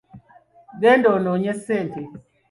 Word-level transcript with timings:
Genda 0.81 1.07
onyoonye 1.15 1.53
ssente. 1.59 2.01